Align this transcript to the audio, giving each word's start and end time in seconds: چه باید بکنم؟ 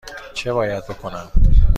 چه 0.33 0.53
باید 0.53 0.85
بکنم؟ 0.87 1.31